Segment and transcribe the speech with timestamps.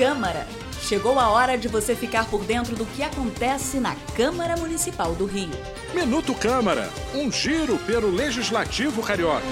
[0.00, 0.46] Câmara.
[0.80, 5.26] Chegou a hora de você ficar por dentro do que acontece na Câmara Municipal do
[5.26, 5.50] Rio.
[5.94, 9.44] Minuto Câmara, um giro pelo Legislativo Carioca.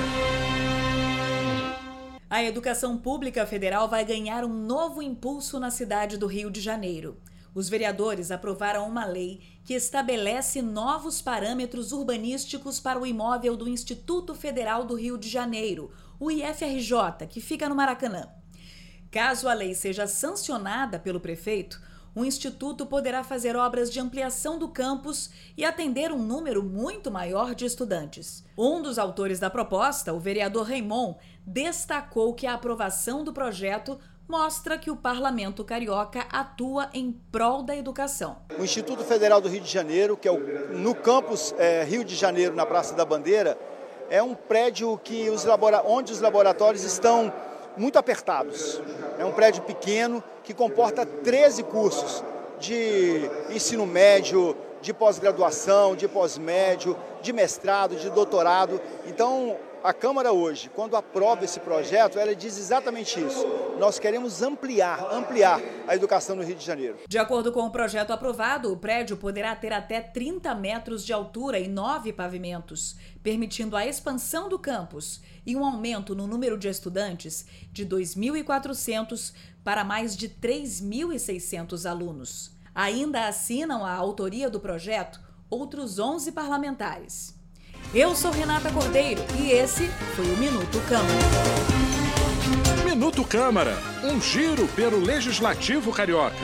[2.30, 7.18] A educação pública federal vai ganhar um novo impulso na cidade do Rio de Janeiro.
[7.54, 14.34] Os vereadores aprovaram uma lei que estabelece novos parâmetros urbanísticos para o imóvel do Instituto
[14.34, 18.26] Federal do Rio de Janeiro, o IFRJ, que fica no Maracanã.
[19.10, 21.80] Caso a lei seja sancionada pelo prefeito,
[22.14, 27.54] o Instituto poderá fazer obras de ampliação do campus e atender um número muito maior
[27.54, 28.44] de estudantes.
[28.56, 31.14] Um dos autores da proposta, o vereador Raimon,
[31.46, 33.98] destacou que a aprovação do projeto
[34.28, 38.36] mostra que o parlamento carioca atua em prol da educação.
[38.58, 42.14] O Instituto Federal do Rio de Janeiro, que é o, no campus é, Rio de
[42.14, 43.58] Janeiro, na Praça da Bandeira,
[44.10, 45.46] é um prédio que os
[45.86, 47.32] onde os laboratórios estão
[47.78, 48.80] muito apertados.
[49.18, 52.22] É um prédio pequeno que comporta 13 cursos
[52.58, 58.80] de ensino médio, de pós-graduação, de pós-médio, de mestrado, de doutorado.
[59.06, 63.46] Então, a Câmara hoje, quando aprova esse projeto, ela diz exatamente isso.
[63.78, 66.98] Nós queremos ampliar, ampliar a educação no Rio de Janeiro.
[67.08, 71.58] De acordo com o projeto aprovado, o prédio poderá ter até 30 metros de altura
[71.58, 77.46] e nove pavimentos, permitindo a expansão do campus e um aumento no número de estudantes
[77.72, 79.32] de 2.400
[79.62, 82.50] para mais de 3.600 alunos.
[82.74, 85.20] Ainda assinam a autoria do projeto
[85.50, 87.37] outros 11 parlamentares.
[87.94, 91.08] Eu sou Renata Cordeiro e esse foi o Minuto Câmara.
[92.84, 96.36] Minuto Câmara, um giro pelo Legislativo Carioca.